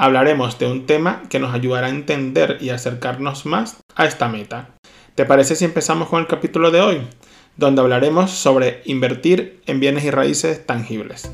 [0.00, 4.70] hablaremos de un tema que nos ayudará a entender y acercarnos más a esta meta.
[5.14, 7.02] ¿Te parece si empezamos con el capítulo de hoy?
[7.58, 11.30] Donde hablaremos sobre invertir en bienes y raíces tangibles.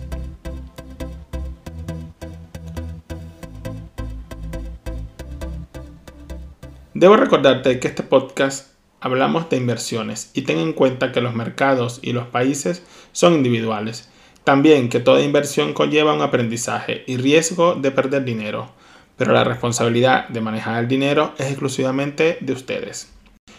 [6.93, 12.01] Debo recordarte que este podcast hablamos de inversiones y ten en cuenta que los mercados
[12.03, 12.83] y los países
[13.13, 14.11] son individuales
[14.47, 18.71] también que toda inversión conlleva un aprendizaje y riesgo de perder dinero,
[19.17, 23.11] pero la responsabilidad de manejar el dinero es exclusivamente de ustedes.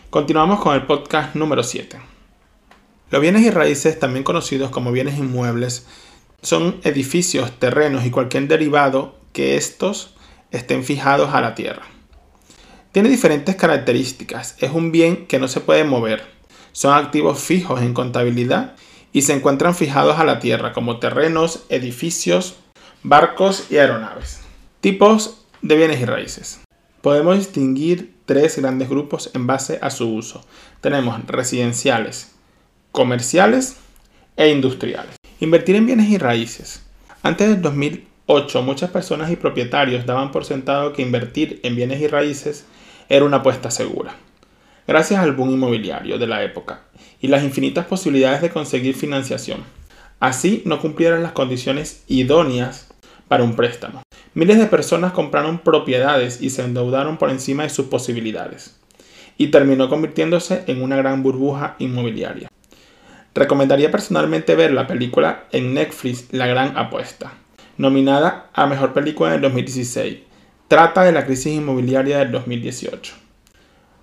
[0.09, 1.99] Continuamos con el podcast número 7.
[3.11, 5.85] Los bienes y raíces, también conocidos como bienes inmuebles,
[6.41, 10.15] son edificios, terrenos y cualquier derivado que estos
[10.51, 11.83] estén fijados a la tierra.
[12.93, 14.55] Tiene diferentes características.
[14.59, 16.23] Es un bien que no se puede mover.
[16.71, 18.77] Son activos fijos en contabilidad
[19.17, 22.57] y se encuentran fijados a la tierra como terrenos, edificios,
[23.01, 24.41] barcos y aeronaves.
[24.79, 26.59] Tipos de bienes y raíces.
[27.01, 30.45] Podemos distinguir tres grandes grupos en base a su uso.
[30.81, 32.35] Tenemos residenciales,
[32.91, 33.77] comerciales
[34.35, 35.15] e industriales.
[35.39, 36.83] Invertir en bienes y raíces.
[37.23, 42.07] Antes del 2008 muchas personas y propietarios daban por sentado que invertir en bienes y
[42.07, 42.67] raíces
[43.09, 44.15] era una apuesta segura.
[44.87, 46.79] Gracias al boom inmobiliario de la época
[47.19, 49.65] y las infinitas posibilidades de conseguir financiación.
[50.21, 52.87] Así no cumplieron las condiciones idóneas
[53.27, 54.01] para un préstamo.
[54.33, 58.79] Miles de personas compraron propiedades y se endeudaron por encima de sus posibilidades.
[59.37, 62.47] Y terminó convirtiéndose en una gran burbuja inmobiliaria.
[63.35, 67.33] Recomendaría personalmente ver la película en Netflix La Gran Apuesta,
[67.77, 70.19] nominada a Mejor Película en 2016.
[70.69, 73.26] Trata de la crisis inmobiliaria del 2018.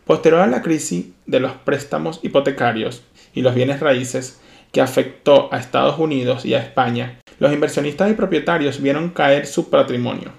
[0.06, 4.38] Posterior a la crisis de los préstamos hipotecarios y los bienes raíces
[4.70, 9.70] que afectó a Estados Unidos y a España, los inversionistas y propietarios vieron caer su
[9.70, 10.32] patrimonio.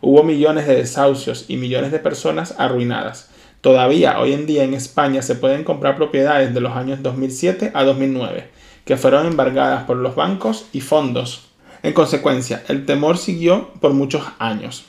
[0.00, 3.30] Hubo millones de desahucios y millones de personas arruinadas.
[3.60, 7.84] Todavía hoy en día en España se pueden comprar propiedades de los años 2007 a
[7.84, 8.48] 2009,
[8.84, 11.50] que fueron embargadas por los bancos y fondos.
[11.84, 14.86] En consecuencia, el temor siguió por muchos años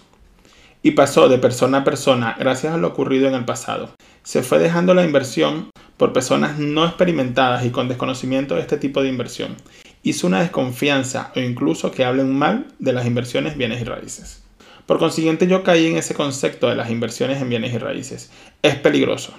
[0.81, 3.89] y pasó de persona a persona gracias a lo ocurrido en el pasado.
[4.23, 9.01] Se fue dejando la inversión por personas no experimentadas y con desconocimiento de este tipo
[9.01, 9.55] de inversión.
[10.03, 14.43] Hizo una desconfianza o incluso que hablen mal de las inversiones bienes y raíces.
[14.85, 18.31] Por consiguiente yo caí en ese concepto de las inversiones en bienes y raíces.
[18.61, 19.33] Es peligroso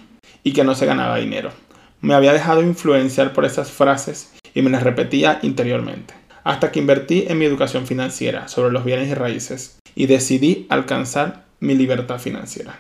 [0.45, 1.51] y que no se ganaba dinero.
[2.03, 6.20] Me había dejado influenciar por esas frases y me las repetía interiormente.
[6.45, 11.45] Hasta que invertí en mi educación financiera sobre los bienes y raíces y decidí alcanzar
[11.61, 12.79] mi libertad financiera.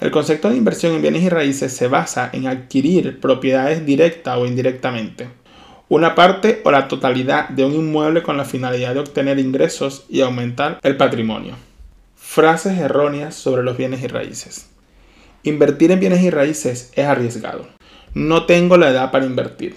[0.00, 4.46] El concepto de inversión en bienes y raíces se basa en adquirir propiedades directa o
[4.46, 5.28] indirectamente,
[5.88, 10.22] una parte o la totalidad de un inmueble con la finalidad de obtener ingresos y
[10.22, 11.54] aumentar el patrimonio.
[12.16, 14.70] Frases erróneas sobre los bienes y raíces.
[15.44, 17.68] Invertir en bienes y raíces es arriesgado.
[18.14, 19.76] No tengo la edad para invertir.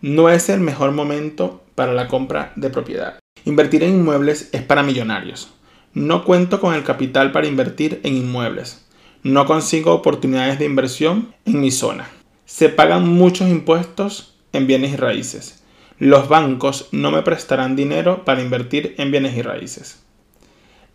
[0.00, 3.18] No es el mejor momento para la compra de propiedad.
[3.44, 5.52] Invertir en inmuebles es para millonarios.
[5.92, 8.86] No cuento con el capital para invertir en inmuebles.
[9.24, 12.08] No consigo oportunidades de inversión en mi zona.
[12.44, 15.64] Se pagan muchos impuestos en bienes y raíces.
[15.98, 20.00] Los bancos no me prestarán dinero para invertir en bienes y raíces.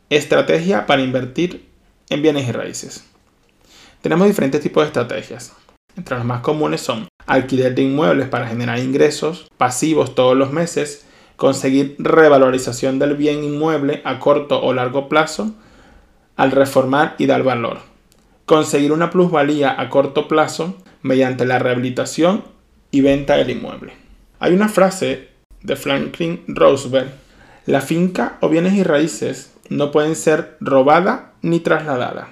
[0.10, 1.68] Estrategia para invertir
[2.10, 3.04] en bienes y raíces.
[4.02, 5.54] Tenemos diferentes tipos de estrategias.
[5.96, 11.06] Entre las más comunes son alquiler de inmuebles para generar ingresos pasivos todos los meses,
[11.36, 15.54] conseguir revalorización del bien inmueble a corto o largo plazo
[16.36, 17.80] al reformar y dar valor,
[18.46, 22.44] conseguir una plusvalía a corto plazo mediante la rehabilitación
[22.92, 23.94] y venta del inmueble.
[24.40, 25.30] Hay una frase
[25.62, 27.12] de Franklin Roosevelt,
[27.66, 32.30] la finca o bienes y raíces no pueden ser robada ni trasladada.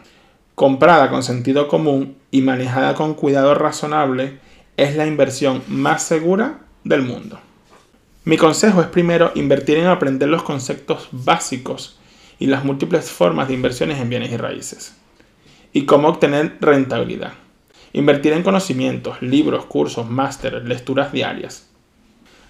[0.55, 4.39] Comprada con sentido común y manejada con cuidado razonable,
[4.77, 7.39] es la inversión más segura del mundo.
[8.23, 11.99] Mi consejo es primero invertir en aprender los conceptos básicos
[12.39, 14.95] y las múltiples formas de inversiones en bienes y raíces.
[15.73, 17.33] Y cómo obtener rentabilidad.
[17.93, 21.67] Invertir en conocimientos, libros, cursos, másteres, lecturas diarias.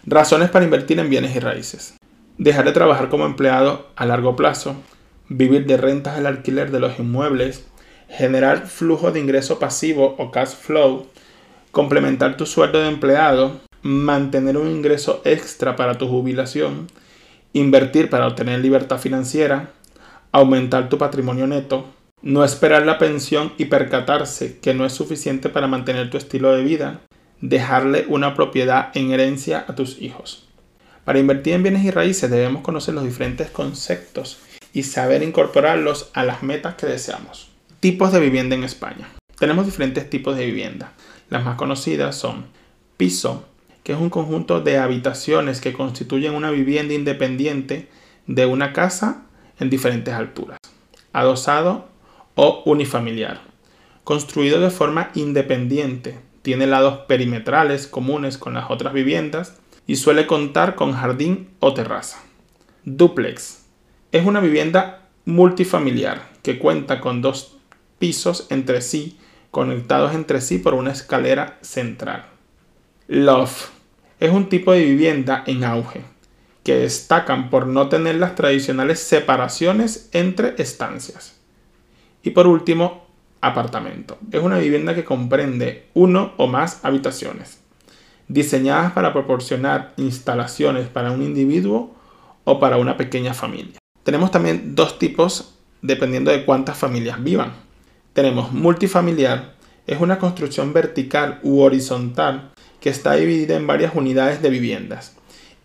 [0.05, 1.95] Razones para invertir en bienes y raíces.
[2.37, 4.75] Dejar de trabajar como empleado a largo plazo.
[5.29, 7.65] vivir de rentas del alquiler de los inmuebles,
[8.11, 11.07] generar flujo de ingreso pasivo o cash flow,
[11.71, 16.87] complementar tu sueldo de empleado, mantener un ingreso extra para tu jubilación,
[17.53, 19.71] invertir para obtener libertad financiera,
[20.31, 21.85] aumentar tu patrimonio neto,
[22.21, 26.63] no esperar la pensión y percatarse que no es suficiente para mantener tu estilo de
[26.63, 27.01] vida,
[27.39, 30.47] dejarle una propiedad en herencia a tus hijos.
[31.05, 34.39] Para invertir en bienes y raíces debemos conocer los diferentes conceptos
[34.73, 37.50] y saber incorporarlos a las metas que deseamos.
[37.81, 39.09] Tipos de vivienda en España.
[39.39, 40.93] Tenemos diferentes tipos de vivienda.
[41.31, 42.45] Las más conocidas son
[42.95, 43.47] piso,
[43.83, 47.89] que es un conjunto de habitaciones que constituyen una vivienda independiente
[48.27, 49.23] de una casa
[49.59, 50.59] en diferentes alturas.
[51.11, 51.87] Adosado
[52.35, 53.41] o unifamiliar.
[54.03, 59.57] Construido de forma independiente, tiene lados perimetrales comunes con las otras viviendas
[59.87, 62.21] y suele contar con jardín o terraza.
[62.85, 63.65] Duplex.
[64.11, 67.57] Es una vivienda multifamiliar que cuenta con dos
[68.01, 69.17] pisos entre sí
[69.51, 72.25] conectados entre sí por una escalera central.
[73.07, 73.69] Loft.
[74.19, 76.01] Es un tipo de vivienda en auge
[76.63, 81.35] que destacan por no tener las tradicionales separaciones entre estancias.
[82.23, 83.07] Y por último,
[83.41, 84.17] apartamento.
[84.31, 87.59] Es una vivienda que comprende uno o más habitaciones,
[88.27, 91.95] diseñadas para proporcionar instalaciones para un individuo
[92.43, 93.79] o para una pequeña familia.
[94.03, 97.70] Tenemos también dos tipos dependiendo de cuántas familias vivan.
[98.13, 99.53] Tenemos multifamiliar,
[99.87, 105.15] es una construcción vertical u horizontal que está dividida en varias unidades de viviendas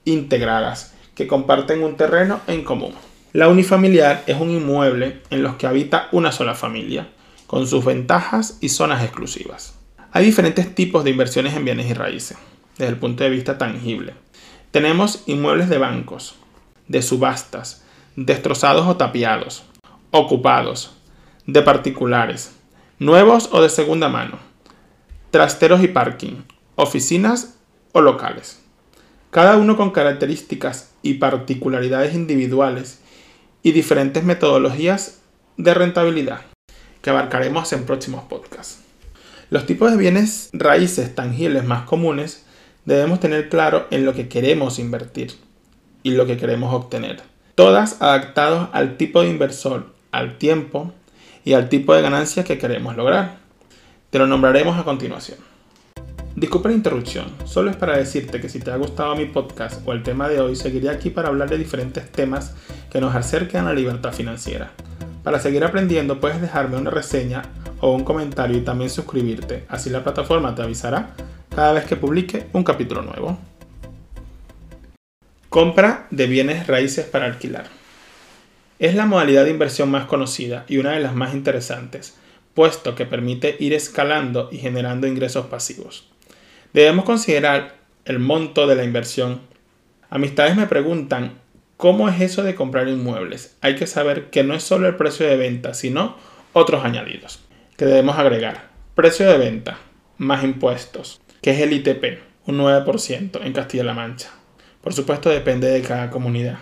[0.04, 2.94] integradas que comparten un terreno en común.
[3.32, 7.08] La unifamiliar es un inmueble en los que habita una sola familia,
[7.46, 9.74] con sus ventajas y zonas exclusivas.
[10.12, 12.38] Hay diferentes tipos de inversiones en bienes y raíces,
[12.78, 14.14] desde el punto de vista tangible.
[14.70, 16.36] Tenemos inmuebles de bancos,
[16.86, 17.84] de subastas,
[18.14, 19.64] destrozados o tapiados,
[20.12, 20.96] ocupados,
[21.46, 22.52] de particulares,
[22.98, 24.38] nuevos o de segunda mano,
[25.30, 26.42] trasteros y parking,
[26.74, 27.58] oficinas
[27.92, 28.60] o locales.
[29.30, 33.00] Cada uno con características y particularidades individuales
[33.62, 35.20] y diferentes metodologías
[35.56, 36.40] de rentabilidad
[37.00, 38.80] que abarcaremos en próximos podcasts.
[39.48, 42.44] Los tipos de bienes raíces tangibles más comunes
[42.84, 45.34] debemos tener claro en lo que queremos invertir
[46.02, 47.22] y lo que queremos obtener.
[47.54, 50.92] Todas adaptados al tipo de inversor, al tiempo
[51.46, 53.36] y al tipo de ganancia que queremos lograr.
[54.10, 55.38] Te lo nombraremos a continuación.
[56.34, 59.92] Disculpa la interrupción, solo es para decirte que si te ha gustado mi podcast o
[59.92, 62.52] el tema de hoy, seguiré aquí para hablar de diferentes temas
[62.90, 64.72] que nos acerquen a la libertad financiera.
[65.22, 67.42] Para seguir aprendiendo puedes dejarme una reseña
[67.80, 71.14] o un comentario y también suscribirte, así la plataforma te avisará
[71.54, 73.38] cada vez que publique un capítulo nuevo.
[75.48, 77.85] Compra de bienes raíces para alquilar.
[78.78, 82.18] Es la modalidad de inversión más conocida y una de las más interesantes,
[82.52, 86.08] puesto que permite ir escalando y generando ingresos pasivos.
[86.74, 89.40] Debemos considerar el monto de la inversión.
[90.10, 91.38] Amistades me preguntan,
[91.78, 93.56] ¿cómo es eso de comprar inmuebles?
[93.62, 96.16] Hay que saber que no es solo el precio de venta, sino
[96.52, 97.40] otros añadidos
[97.78, 98.68] que debemos agregar.
[98.94, 99.78] Precio de venta
[100.18, 104.30] más impuestos, que es el ITP, un 9% en Castilla-La Mancha.
[104.82, 106.58] Por supuesto depende de cada comunidad.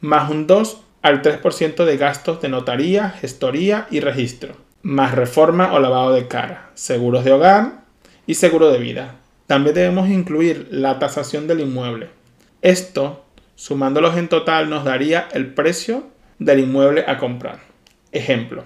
[0.00, 4.56] Más un 2 al 3% de gastos de notaría, gestoría y registro.
[4.82, 7.84] Más reforma o lavado de cara, seguros de hogar
[8.26, 9.14] y seguro de vida.
[9.46, 12.08] También debemos incluir la tasación del inmueble.
[12.60, 16.08] Esto, sumándolos en total, nos daría el precio
[16.40, 17.60] del inmueble a comprar.
[18.10, 18.64] Ejemplo,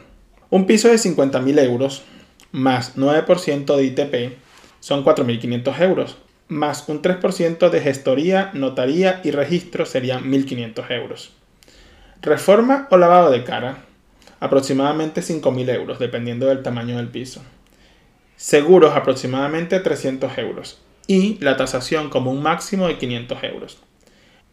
[0.48, 2.04] un piso de 50.000 euros
[2.52, 4.38] más 9% de ITP
[4.80, 6.16] son 4.500 euros,
[6.48, 11.32] más un 3% de gestoría, notaría y registro serían 1.500 euros.
[12.22, 13.78] Reforma o lavado de cara,
[14.40, 17.42] aproximadamente 5.000 euros, dependiendo del tamaño del piso
[18.40, 23.78] seguros aproximadamente 300 euros y la tasación como un máximo de 500 euros.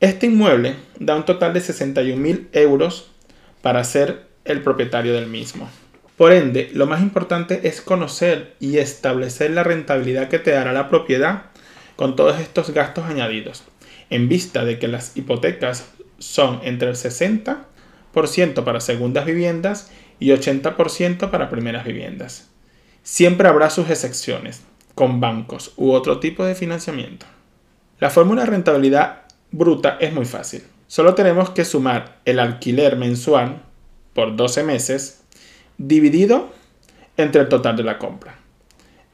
[0.01, 3.09] Este inmueble da un total de 61.000 euros
[3.62, 5.69] para ser el propietario del mismo.
[6.17, 10.89] Por ende, lo más importante es conocer y establecer la rentabilidad que te dará la
[10.89, 11.43] propiedad
[11.95, 13.63] con todos estos gastos añadidos,
[14.09, 21.29] en vista de que las hipotecas son entre el 60% para segundas viviendas y 80%
[21.29, 22.50] para primeras viviendas.
[23.03, 24.63] Siempre habrá sus excepciones,
[24.95, 27.25] con bancos u otro tipo de financiamiento.
[28.00, 30.63] La fórmula de rentabilidad bruta es muy fácil.
[30.88, 33.62] Solo tenemos que sumar el alquiler mensual
[34.13, 35.24] por 12 meses
[35.77, 36.50] dividido
[37.17, 38.36] entre el total de la compra.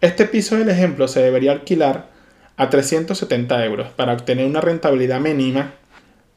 [0.01, 2.10] Este piso del ejemplo se debería alquilar
[2.57, 5.74] a 370 euros para obtener una rentabilidad mínima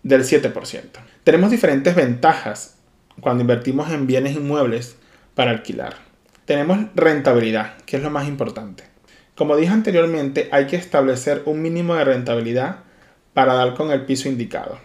[0.06, 0.52] del 7%.
[1.24, 2.76] Tenemos diferentes ventajas
[3.20, 4.96] cuando invertimos en bienes inmuebles
[5.34, 5.96] para alquilar.
[6.44, 8.84] Tenemos rentabilidad, que es lo más importante.
[9.34, 12.84] Como dije anteriormente, hay que establecer un mínimo de rentabilidad
[13.34, 14.78] para dar con el piso indicado.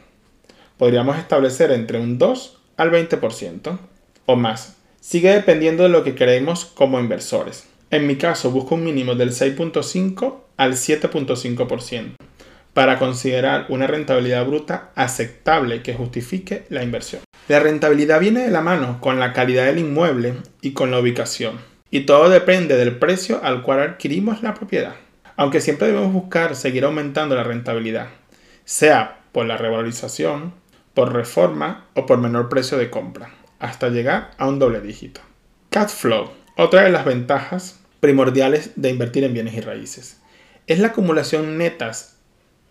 [0.77, 3.77] Podríamos establecer entre un 2 al 20%
[4.25, 4.77] o más.
[5.01, 7.67] Sigue dependiendo de lo que queremos como inversores.
[7.91, 12.15] En mi caso, busco un mínimo del 6.5 al 7.5%
[12.73, 17.21] para considerar una rentabilidad bruta aceptable que justifique la inversión.
[17.47, 21.59] La rentabilidad viene de la mano con la calidad del inmueble y con la ubicación.
[21.89, 24.95] Y todo depende del precio al cual adquirimos la propiedad.
[25.35, 28.07] Aunque siempre debemos buscar seguir aumentando la rentabilidad,
[28.63, 30.53] sea por la revalorización,
[30.93, 35.21] por reforma o por menor precio de compra, hasta llegar a un doble dígito.
[35.69, 40.21] Cash flow, otra de las ventajas primordiales de invertir en bienes y raíces,
[40.67, 42.20] es la acumulación netas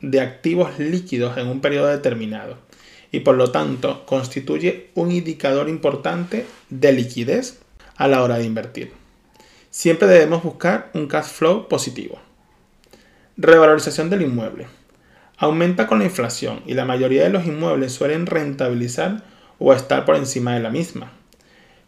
[0.00, 2.56] de activos líquidos en un periodo determinado
[3.12, 7.60] y por lo tanto constituye un indicador importante de liquidez
[7.96, 8.92] a la hora de invertir.
[9.70, 12.18] Siempre debemos buscar un cash flow positivo.
[13.36, 14.66] Revalorización del inmueble.
[15.36, 19.22] Aumenta con la inflación y la mayoría de los inmuebles suelen rentabilizar
[19.58, 21.12] o estar por encima de la misma.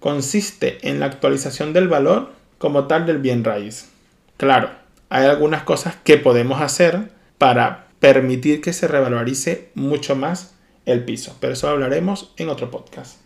[0.01, 3.91] Consiste en la actualización del valor como tal del bien raíz.
[4.37, 4.71] Claro,
[5.11, 10.57] hay algunas cosas que podemos hacer para permitir que se revalorice mucho más
[10.87, 13.19] el piso, pero eso hablaremos en otro podcast.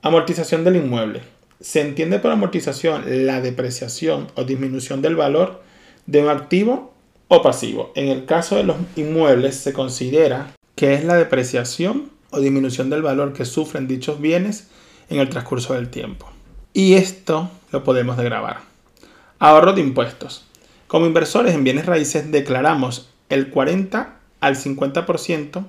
[0.00, 1.22] Amortización del inmueble.
[1.60, 5.64] Se entiende por amortización la depreciación o disminución del valor
[6.06, 6.94] de un activo
[7.26, 7.90] o pasivo.
[7.96, 13.02] En el caso de los inmuebles se considera que es la depreciación o disminución del
[13.02, 14.68] valor que sufren dichos bienes
[15.10, 16.30] en el transcurso del tiempo.
[16.72, 18.58] Y esto lo podemos degravar.
[19.40, 20.44] Ahorro de impuestos.
[20.86, 25.64] Como inversores en bienes raíces declaramos el 40 al 50%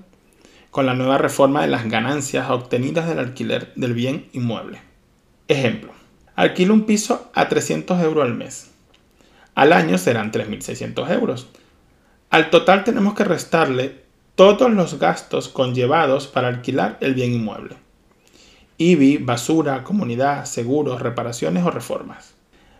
[0.70, 4.82] con la nueva reforma de las ganancias obtenidas del alquiler del bien inmueble.
[5.48, 5.92] Ejemplo,
[6.36, 8.72] alquilo un piso a 300 euros al mes.
[9.56, 11.48] Al año serán 3.600 euros.
[12.30, 14.04] Al total tenemos que restarle
[14.36, 17.78] todos los gastos conllevados para alquilar el bien inmueble.
[18.78, 22.36] IBI, basura, comunidad, seguros, reparaciones o reformas.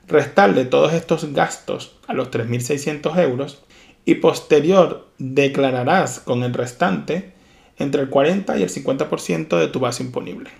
[0.08, 3.64] Restarle todos estos gastos a los 3.600 euros
[4.06, 7.34] y posterior declararás con el restante
[7.78, 10.52] entre el 40 y el 50% de tu base imponible.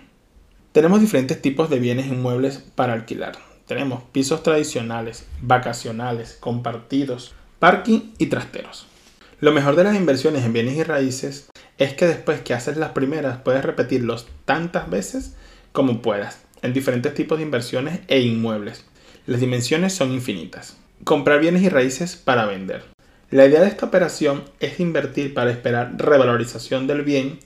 [0.72, 3.36] Tenemos diferentes tipos de bienes inmuebles para alquilar.
[3.66, 8.86] Tenemos pisos tradicionales, vacacionales, compartidos, parking y trasteros.
[9.40, 11.48] Lo mejor de las inversiones en bienes y raíces
[11.78, 15.34] es que después que haces las primeras puedes repetirlos tantas veces
[15.72, 18.84] como puedas en diferentes tipos de inversiones e inmuebles.
[19.26, 20.76] Las dimensiones son infinitas.
[21.04, 22.95] Comprar bienes y raíces para vender.
[23.30, 27.40] La idea de esta operación es invertir para esperar revalorización del bien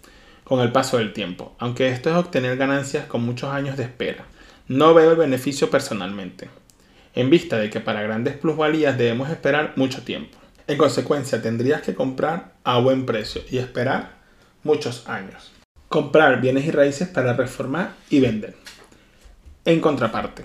[0.45, 4.27] con el paso del tiempo, aunque esto es obtener ganancias con muchos años de espera.
[4.69, 6.51] No veo el beneficio personalmente,
[7.15, 10.37] en vista de que para grandes plusvalías debemos esperar mucho tiempo.
[10.67, 14.19] En consecuencia, tendrías que comprar a buen precio y esperar
[14.63, 15.51] muchos años.
[15.89, 18.55] Comprar bienes y raíces para reformar y vender.
[19.65, 20.45] En contraparte,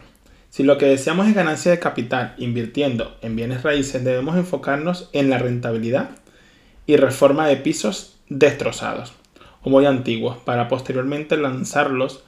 [0.56, 5.30] si lo que deseamos es ganancia de capital invirtiendo en bienes raíces, debemos enfocarnos en
[5.30, 6.12] la rentabilidad
[6.88, 9.12] y reforma de pisos destrozados
[9.64, 12.24] o muy antiguos para posteriormente lanzarlos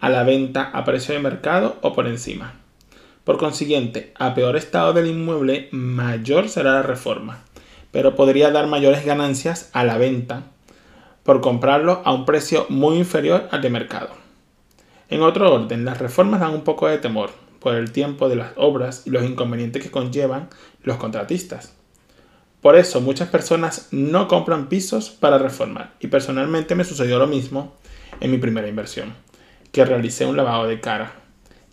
[0.00, 2.54] a la venta a precio de mercado o por encima.
[3.24, 7.40] Por consiguiente, a peor estado del inmueble, mayor será la reforma,
[7.90, 10.44] pero podría dar mayores ganancias a la venta
[11.24, 14.08] por comprarlo a un precio muy inferior al de mercado.
[15.10, 18.52] En otro orden, las reformas dan un poco de temor, por el tiempo de las
[18.54, 20.48] obras y los inconvenientes que conllevan
[20.84, 21.74] los contratistas.
[22.60, 27.74] Por eso muchas personas no compran pisos para reformar y personalmente me sucedió lo mismo
[28.20, 29.14] en mi primera inversión,
[29.72, 31.14] que realicé un lavado de cara,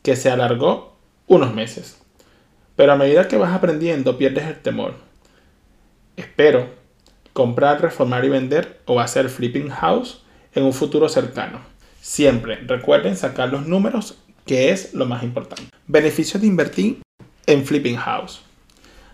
[0.01, 0.97] que se alargó
[1.27, 2.01] unos meses.
[2.75, 4.95] Pero a medida que vas aprendiendo pierdes el temor.
[6.17, 6.71] Espero
[7.33, 10.23] comprar, reformar y vender o hacer flipping house
[10.55, 11.59] en un futuro cercano.
[12.01, 15.63] Siempre recuerden sacar los números que es lo más importante.
[15.87, 17.01] Beneficios de invertir
[17.45, 18.41] en flipping house.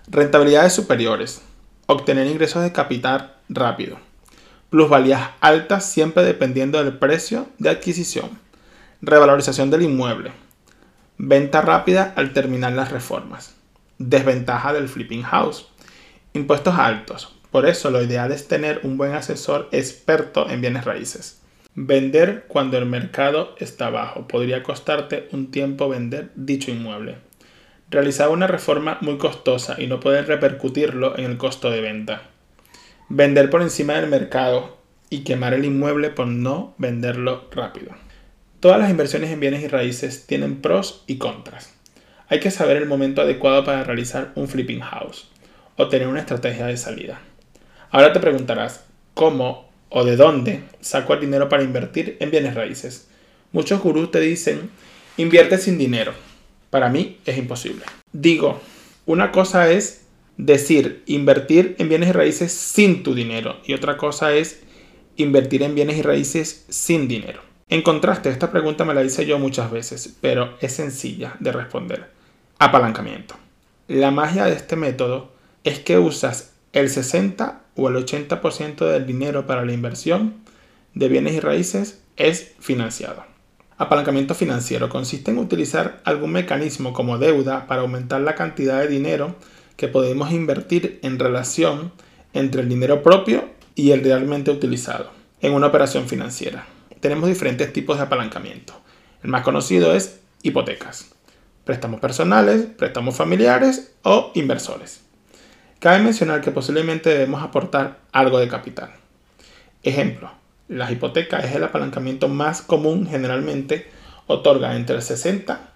[0.07, 1.41] Rentabilidades superiores.
[1.86, 3.98] Obtener ingresos de capital rápido.
[4.69, 8.29] Plusvalías altas siempre dependiendo del precio de adquisición.
[9.01, 10.31] Revalorización del inmueble.
[11.17, 13.55] Venta rápida al terminar las reformas.
[13.98, 15.67] Desventaja del flipping house.
[16.33, 17.36] Impuestos altos.
[17.51, 21.38] Por eso lo ideal es tener un buen asesor experto en bienes raíces.
[21.75, 24.27] Vender cuando el mercado está bajo.
[24.27, 27.17] Podría costarte un tiempo vender dicho inmueble.
[27.89, 32.23] Realizar una reforma muy costosa y no poder repercutirlo en el costo de venta.
[33.07, 34.77] Vender por encima del mercado
[35.09, 37.91] y quemar el inmueble por no venderlo rápido.
[38.59, 41.73] Todas las inversiones en bienes y raíces tienen pros y contras.
[42.27, 45.29] Hay que saber el momento adecuado para realizar un flipping house
[45.77, 47.21] o tener una estrategia de salida.
[47.89, 53.08] Ahora te preguntarás, ¿cómo o de dónde saco el dinero para invertir en bienes raíces?
[53.51, 54.69] Muchos gurús te dicen,
[55.17, 56.13] invierte sin dinero.
[56.69, 57.84] Para mí es imposible.
[58.12, 58.62] Digo,
[59.05, 60.05] una cosa es
[60.38, 64.62] decir invertir en bienes y raíces sin tu dinero y otra cosa es
[65.17, 67.41] invertir en bienes y raíces sin dinero.
[67.67, 72.10] En contraste, esta pregunta me la hice yo muchas veces, pero es sencilla de responder.
[72.58, 73.36] Apalancamiento.
[73.88, 75.31] La magia de este método
[75.63, 80.35] es que usas el 60 o el 80% del dinero para la inversión
[80.93, 83.23] de bienes y raíces es financiado.
[83.77, 89.35] Apalancamiento financiero consiste en utilizar algún mecanismo como deuda para aumentar la cantidad de dinero
[89.77, 91.93] que podemos invertir en relación
[92.33, 96.67] entre el dinero propio y el realmente utilizado en una operación financiera.
[96.99, 98.73] Tenemos diferentes tipos de apalancamiento.
[99.23, 101.11] El más conocido es hipotecas,
[101.63, 105.08] préstamos personales, préstamos familiares o inversores.
[105.79, 108.91] Cabe mencionar que posiblemente debemos aportar algo de capital.
[109.81, 110.29] Ejemplo,
[110.67, 113.89] las hipotecas es el apalancamiento más común generalmente
[114.27, 115.69] otorga entre el 60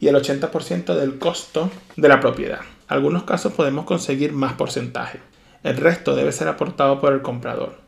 [0.00, 2.58] y el 80% del costo de la propiedad.
[2.58, 5.20] En algunos casos podemos conseguir más porcentaje.
[5.62, 7.78] El resto debe ser aportado por el comprador,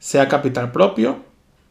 [0.00, 1.22] sea capital propio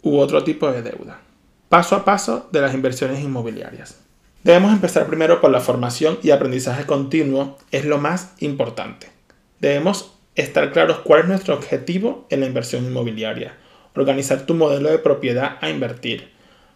[0.04, 1.20] u otro tipo de deuda.
[1.68, 4.00] Paso a paso de las inversiones inmobiliarias.
[4.46, 9.17] Debemos empezar primero por la formación y aprendizaje continuo, es lo más importante.
[9.60, 13.58] Debemos estar claros cuál es nuestro objetivo en la inversión inmobiliaria,
[13.96, 16.30] organizar tu modelo de propiedad a invertir,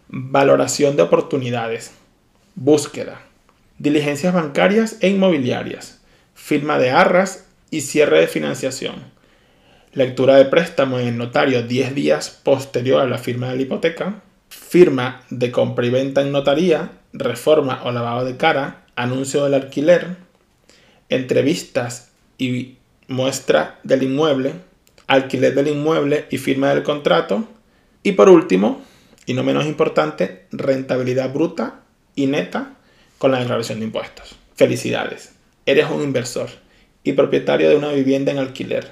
[0.08, 1.92] valoración de oportunidades,
[2.54, 3.22] búsqueda,
[3.78, 6.00] diligencias bancarias e inmobiliarias,
[6.34, 8.96] firma de arras y cierre de financiación,
[9.92, 14.22] lectura de préstamo en el notario 10 días posterior a la firma de la hipoteca,
[14.48, 20.16] firma de compra y venta en notaría, reforma o lavado de cara, anuncio del alquiler,
[21.08, 22.76] entrevistas y
[23.08, 24.54] muestra del inmueble,
[25.06, 27.48] alquiler del inmueble y firma del contrato.
[28.02, 28.82] Y por último,
[29.26, 31.80] y no menos importante, rentabilidad bruta
[32.14, 32.74] y neta
[33.18, 34.36] con la declaración de impuestos.
[34.56, 35.32] Felicidades,
[35.66, 36.50] eres un inversor
[37.04, 38.90] y propietario de una vivienda en alquiler.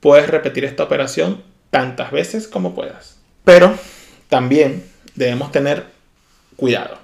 [0.00, 3.18] Puedes repetir esta operación tantas veces como puedas.
[3.44, 3.74] Pero
[4.28, 5.84] también debemos tener
[6.56, 6.98] cuidado,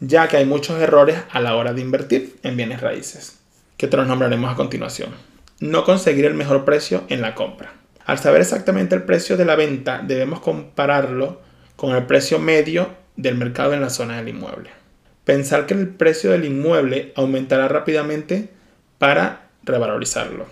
[0.00, 3.38] ya que hay muchos errores a la hora de invertir en bienes raíces
[3.76, 5.10] que te los nombraremos a continuación.
[5.60, 7.74] No conseguir el mejor precio en la compra.
[8.04, 11.40] Al saber exactamente el precio de la venta, debemos compararlo
[11.76, 14.70] con el precio medio del mercado en la zona del inmueble.
[15.24, 18.50] Pensar que el precio del inmueble aumentará rápidamente
[18.98, 20.46] para revalorizarlo.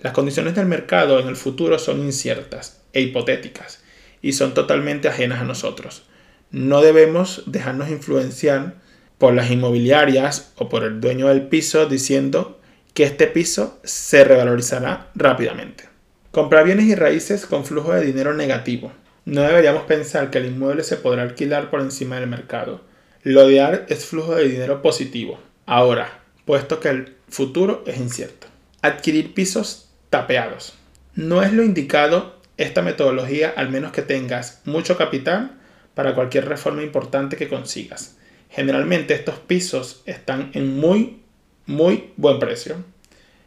[0.00, 3.82] Las condiciones del mercado en el futuro son inciertas e hipotéticas
[4.22, 6.04] y son totalmente ajenas a nosotros.
[6.50, 8.74] No debemos dejarnos influenciar
[9.20, 12.58] por las inmobiliarias o por el dueño del piso diciendo
[12.94, 15.84] que este piso se revalorizará rápidamente.
[16.30, 18.92] Comprar bienes y raíces con flujo de dinero negativo.
[19.26, 22.80] No deberíamos pensar que el inmueble se podrá alquilar por encima del mercado.
[23.22, 25.38] Lo ideal es flujo de dinero positivo.
[25.66, 28.46] Ahora, puesto que el futuro es incierto.
[28.80, 30.78] Adquirir pisos tapeados.
[31.14, 35.58] No es lo indicado esta metodología al menos que tengas mucho capital
[35.92, 38.16] para cualquier reforma importante que consigas.
[38.50, 41.20] Generalmente estos pisos están en muy,
[41.66, 42.84] muy buen precio,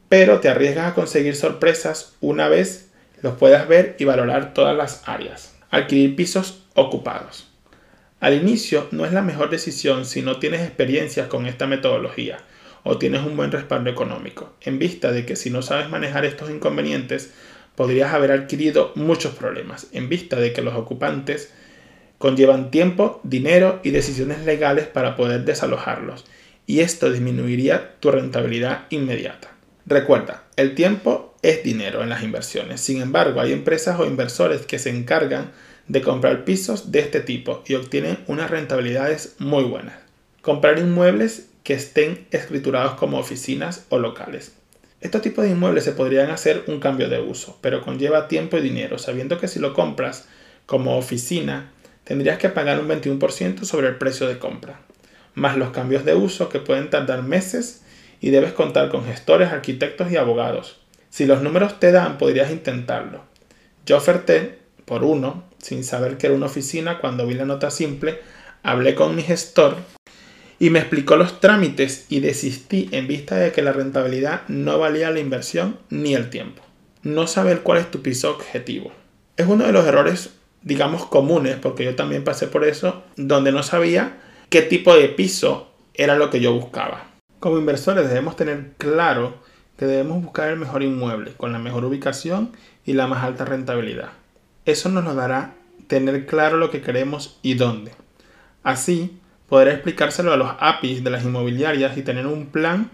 [0.10, 2.90] pero te arriesgas a conseguir sorpresas una vez
[3.22, 5.56] los puedas ver y valorar todas las áreas.
[5.72, 7.50] Adquirir pisos ocupados.
[8.20, 12.38] Al inicio no es la mejor decisión si no tienes experiencia con esta metodología
[12.84, 16.50] o tienes un buen respaldo económico, en vista de que si no sabes manejar estos
[16.50, 17.34] inconvenientes
[17.76, 21.52] podrías haber adquirido muchos problemas, en vista de que los ocupantes
[22.24, 26.24] conllevan tiempo, dinero y decisiones legales para poder desalojarlos,
[26.66, 29.50] y esto disminuiría tu rentabilidad inmediata.
[29.86, 34.80] Recuerda, el tiempo es dinero en las inversiones, sin embargo hay empresas o inversores que
[34.80, 35.52] se encargan
[35.90, 39.96] de comprar pisos de este tipo y obtienen unas rentabilidades muy buenas.
[40.42, 44.54] Comprar inmuebles que estén escriturados como oficinas o locales.
[45.02, 48.62] Estos tipos de inmuebles se podrían hacer un cambio de uso, pero conlleva tiempo y
[48.62, 50.30] dinero, sabiendo que si lo compras
[50.66, 54.80] como oficina, tendrías que pagar un 21% sobre el precio de compra,
[55.34, 57.84] más los cambios de uso que pueden tardar meses
[58.20, 60.80] y debes contar con gestores, arquitectos y abogados.
[61.10, 63.24] Si los números te dan, podrías intentarlo.
[63.86, 68.20] Yo oferté por uno, sin saber que era una oficina, cuando vi la nota simple,
[68.64, 69.78] hablé con mi gestor
[70.60, 75.12] y me explicó los trámites y desistí en vista de que la rentabilidad no valía
[75.12, 76.64] la inversión ni el tiempo.
[77.02, 78.92] No saber cuál es tu piso objetivo.
[79.36, 80.30] Es uno de los errores
[80.64, 84.18] digamos, comunes, porque yo también pasé por eso, donde no sabía
[84.50, 87.08] qué tipo de piso era lo que yo buscaba.
[87.40, 89.36] Como inversores debemos tener claro
[89.78, 92.52] que debemos buscar el mejor inmueble, con la mejor ubicación
[92.86, 94.10] y la más alta rentabilidad.
[94.66, 95.56] Eso nos lo dará
[95.88, 97.92] tener claro lo que queremos y dónde.
[98.64, 102.92] Así, poder explicárselo a los APIs de las inmobiliarias y tener un plan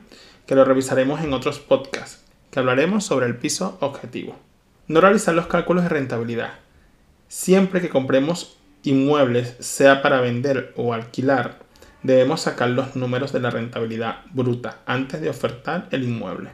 [0.47, 4.35] que lo revisaremos en otros podcasts, que hablaremos sobre el piso objetivo.
[4.87, 6.53] No realizar los cálculos de rentabilidad.
[7.29, 11.59] Siempre que compremos inmuebles, sea para vender o alquilar,
[12.01, 16.49] debemos sacar los números de la rentabilidad bruta antes de ofertar el inmueble.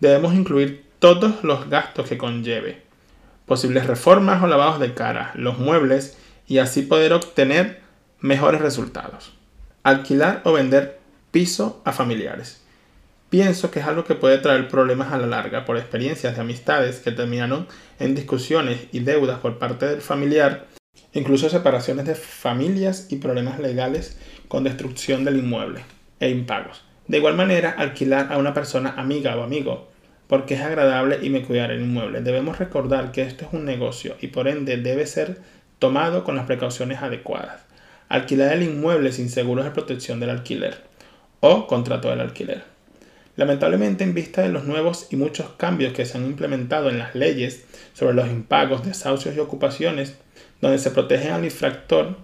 [0.00, 2.82] Debemos incluir todos los gastos que conlleve,
[3.44, 6.16] posibles reformas o lavados de cara, los muebles
[6.46, 7.82] y así poder obtener
[8.18, 9.34] mejores resultados.
[9.82, 11.00] Alquilar o vender
[11.32, 12.62] piso a familiares.
[13.30, 17.00] Pienso que es algo que puede traer problemas a la larga por experiencias de amistades
[17.00, 17.66] que terminaron
[17.98, 20.66] en discusiones y deudas por parte del familiar,
[21.12, 25.82] incluso separaciones de familias y problemas legales con destrucción del inmueble
[26.20, 26.84] e impagos.
[27.06, 29.88] De igual manera, alquilar a una persona amiga o amigo
[30.28, 32.20] porque es agradable y me cuidar el inmueble.
[32.20, 35.38] Debemos recordar que esto es un negocio y por ende debe ser
[35.78, 37.62] tomado con las precauciones adecuadas.
[38.08, 40.82] Alquilar el inmueble sin seguros de protección del alquiler
[41.40, 42.77] o contrato del alquiler.
[43.38, 47.14] Lamentablemente, en vista de los nuevos y muchos cambios que se han implementado en las
[47.14, 50.16] leyes sobre los impagos, desahucios y ocupaciones,
[50.60, 52.16] donde se protege al infractor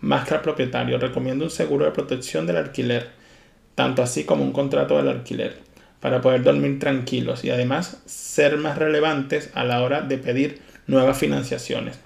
[0.00, 3.08] más que al propietario, recomiendo un seguro de protección del alquiler,
[3.74, 5.56] tanto así como un contrato del alquiler,
[5.98, 11.16] para poder dormir tranquilos y además ser más relevantes a la hora de pedir nuevas
[11.16, 11.98] financiaciones,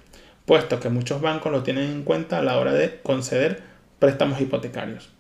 [0.46, 3.64] puesto que muchos bancos lo tienen en cuenta a la hora de conceder
[3.98, 5.13] préstamos hipotecarios.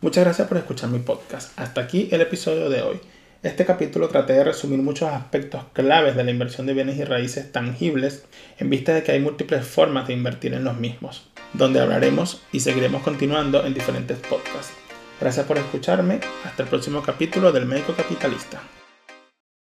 [0.00, 1.58] Muchas gracias por escuchar mi podcast.
[1.58, 3.00] Hasta aquí el episodio de hoy.
[3.42, 7.50] Este capítulo traté de resumir muchos aspectos claves de la inversión de bienes y raíces
[7.50, 8.24] tangibles
[8.58, 12.60] en vista de que hay múltiples formas de invertir en los mismos, donde hablaremos y
[12.60, 14.72] seguiremos continuando en diferentes podcasts.
[15.20, 16.20] Gracias por escucharme.
[16.44, 18.62] Hasta el próximo capítulo del Médico Capitalista.